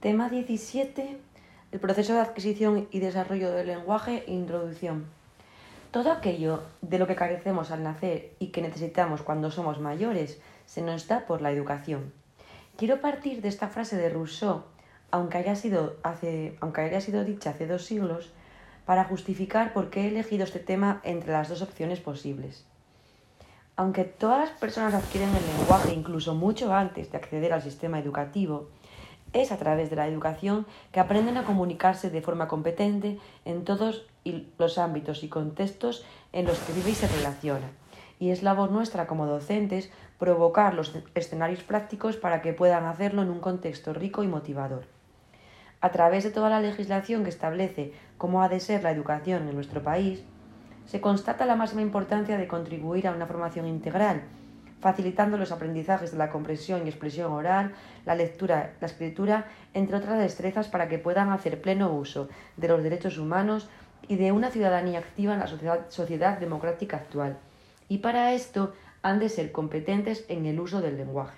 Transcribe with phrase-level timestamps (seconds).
[0.00, 1.16] Tema 17.
[1.72, 5.06] El proceso de adquisición y desarrollo del lenguaje e introducción.
[5.90, 10.82] Todo aquello de lo que carecemos al nacer y que necesitamos cuando somos mayores se
[10.82, 12.12] nos da por la educación.
[12.76, 14.64] Quiero partir de esta frase de Rousseau,
[15.10, 18.32] aunque haya sido, hace, aunque haya sido dicha hace dos siglos,
[18.84, 22.66] para justificar por qué he elegido este tema entre las dos opciones posibles.
[23.76, 28.68] Aunque todas las personas adquieren el lenguaje incluso mucho antes de acceder al sistema educativo,
[29.42, 34.06] es a través de la educación que aprenden a comunicarse de forma competente en todos
[34.58, 37.70] los ámbitos y contextos en los que vive y se relaciona.
[38.18, 43.30] Y es labor nuestra como docentes provocar los escenarios prácticos para que puedan hacerlo en
[43.30, 44.86] un contexto rico y motivador.
[45.82, 49.54] A través de toda la legislación que establece cómo ha de ser la educación en
[49.54, 50.24] nuestro país,
[50.86, 54.22] se constata la máxima importancia de contribuir a una formación integral
[54.80, 57.72] facilitando los aprendizajes de la comprensión y expresión oral,
[58.04, 62.82] la lectura, la escritura, entre otras destrezas para que puedan hacer pleno uso de los
[62.82, 63.68] derechos humanos
[64.08, 65.46] y de una ciudadanía activa en la
[65.88, 67.38] sociedad, democrática actual.
[67.88, 71.36] Y para esto han de ser competentes en el uso del lenguaje.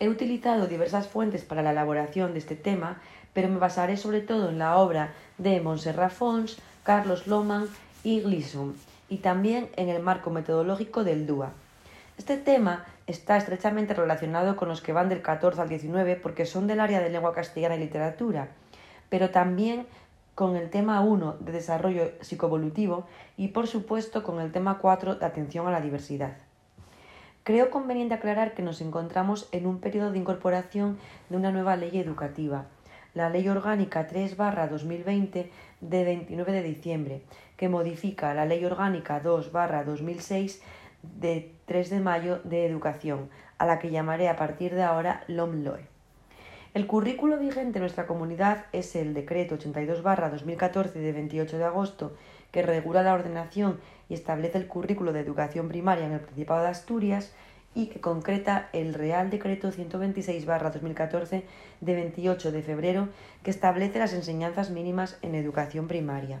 [0.00, 3.00] He utilizado diversas fuentes para la elaboración de este tema,
[3.32, 7.68] pero me basaré sobre todo en la obra de Montserrat Fons, Carlos Loman
[8.02, 8.74] y Glisson,
[9.08, 11.52] y también en el marco metodológico del DUA.
[12.16, 16.68] Este tema está estrechamente relacionado con los que van del 14 al 19 porque son
[16.68, 18.48] del área de lengua castellana y literatura,
[19.08, 19.86] pero también
[20.36, 23.06] con el tema 1 de desarrollo psicoevolutivo
[23.36, 26.36] y por supuesto con el tema 4 de atención a la diversidad.
[27.42, 31.98] Creo conveniente aclarar que nos encontramos en un periodo de incorporación de una nueva ley
[31.98, 32.66] educativa,
[33.12, 37.22] la Ley Orgánica 3 2020 de 29 de diciembre,
[37.56, 40.62] que modifica la Ley Orgánica 2 2006
[41.18, 45.86] de 3 de mayo de Educación, a la que llamaré a partir de ahora LOMLOE.
[46.74, 52.16] El currículo vigente en nuestra comunidad es el Decreto 82-2014 de 28 de agosto,
[52.50, 56.68] que regula la ordenación y establece el currículo de educación primaria en el Principado de
[56.68, 57.32] Asturias
[57.74, 61.42] y que concreta el Real Decreto 126-2014
[61.80, 63.08] de 28 de febrero,
[63.42, 66.40] que establece las enseñanzas mínimas en educación primaria.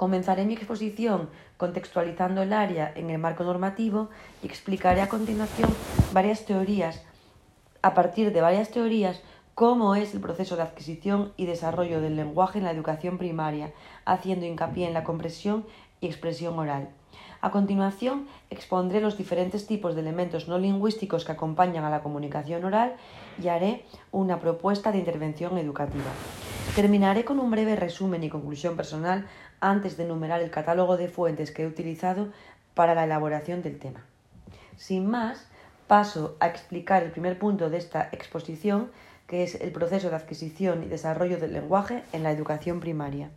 [0.00, 1.28] Comenzaré mi exposición
[1.58, 4.08] contextualizando el área en el marco normativo
[4.42, 5.68] y explicaré a continuación
[6.14, 7.04] varias teorías,
[7.82, 9.20] a partir de varias teorías,
[9.54, 13.74] cómo es el proceso de adquisición y desarrollo del lenguaje en la educación primaria,
[14.06, 15.66] haciendo hincapié en la compresión
[16.00, 16.88] y expresión oral.
[17.42, 22.64] A continuación, expondré los diferentes tipos de elementos no lingüísticos que acompañan a la comunicación
[22.64, 22.96] oral
[23.38, 26.10] y haré una propuesta de intervención educativa.
[26.80, 29.26] Terminaré con un breve resumen y conclusión personal
[29.60, 32.28] antes de enumerar el catálogo de fuentes que he utilizado
[32.72, 34.06] para la elaboración del tema.
[34.78, 35.46] Sin más,
[35.88, 38.90] paso a explicar el primer punto de esta exposición,
[39.26, 43.30] que es el proceso de adquisición y desarrollo del lenguaje en la educación primaria.